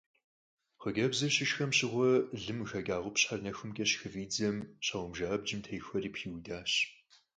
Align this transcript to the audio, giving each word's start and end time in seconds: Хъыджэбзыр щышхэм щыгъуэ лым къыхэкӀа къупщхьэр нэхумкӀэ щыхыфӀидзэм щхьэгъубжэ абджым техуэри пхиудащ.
Хъыджэбзыр 0.81 1.31
щышхэм 1.35 1.71
щыгъуэ 1.77 2.11
лым 2.43 2.59
къыхэкӀа 2.61 2.97
къупщхьэр 3.03 3.39
нэхумкӀэ 3.43 3.85
щыхыфӀидзэм 3.89 4.55
щхьэгъубжэ 4.85 5.25
абджым 5.35 5.59
техуэри 5.65 6.09
пхиудащ. 6.13 6.71